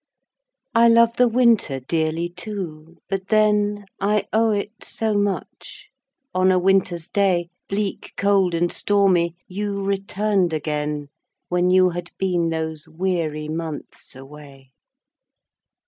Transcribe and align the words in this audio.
I 0.73 0.87
love 0.87 1.17
the 1.17 1.27
winter 1.27 1.79
dearly 1.79 2.27
too,... 2.27 2.97
but 3.07 3.27
then 3.27 3.85
I 3.99 4.25
owe 4.33 4.49
it 4.49 4.83
so 4.83 5.13
much; 5.13 5.89
on 6.33 6.51
a 6.51 6.57
winter's 6.57 7.07
day, 7.07 7.49
Bleak, 7.69 8.13
cold, 8.17 8.55
and 8.55 8.71
stormy, 8.73 9.35
you 9.47 9.79
returned 9.83 10.53
again, 10.53 11.09
When 11.49 11.69
you 11.69 11.89
had 11.89 12.09
been 12.17 12.49
those 12.49 12.87
weary 12.87 13.47
months 13.47 14.15
away. 14.15 14.71